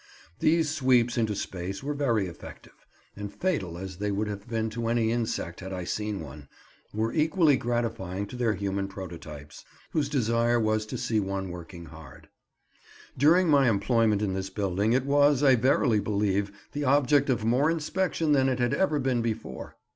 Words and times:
These 0.39 0.71
sweeps 0.71 1.15
into 1.15 1.35
space 1.35 1.83
were 1.83 1.93
very 1.93 2.25
effective, 2.25 2.87
and, 3.15 3.31
fatal 3.31 3.77
as 3.77 3.97
they 3.97 4.09
would 4.11 4.27
have 4.27 4.47
been 4.47 4.67
to 4.71 4.87
any 4.87 5.11
insect 5.11 5.59
had 5.59 5.71
I 5.71 5.83
seen 5.83 6.21
one, 6.21 6.47
were 6.91 7.13
equally 7.13 7.55
gratifying 7.55 8.25
to 8.25 8.35
their 8.35 8.55
human 8.55 8.87
prototypes, 8.87 9.63
whose 9.91 10.09
desire 10.09 10.59
was 10.59 10.87
to 10.87 10.97
see 10.97 11.19
one 11.19 11.51
working 11.51 11.85
hard. 11.85 12.29
During 13.15 13.47
my 13.47 13.69
employment 13.69 14.23
in 14.23 14.33
this 14.33 14.49
building 14.49 14.91
it 14.93 15.05
was, 15.05 15.43
I 15.43 15.53
verily 15.55 15.99
believe, 15.99 16.51
the 16.71 16.83
object 16.85 17.29
of 17.29 17.45
more 17.45 17.69
inspection 17.69 18.31
than 18.31 18.49
it 18.49 18.57
had 18.57 18.73
ever 18.73 18.97
been 18.97 19.21
before. 19.21 19.75